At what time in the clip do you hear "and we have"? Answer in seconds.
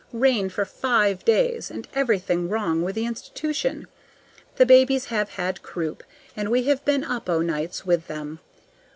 6.35-6.83